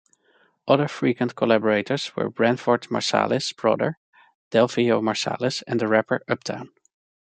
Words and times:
Other 0.67 0.87
frequent 0.87 1.35
collaborators 1.35 2.15
were 2.15 2.27
Branford 2.27 2.87
Marsalis' 2.89 3.55
brother, 3.55 3.99
Delfeayo 4.49 4.99
Marsalis, 4.99 5.61
and 5.67 5.79
the 5.79 5.87
rapper, 5.87 6.23
Uptown. 6.27 6.71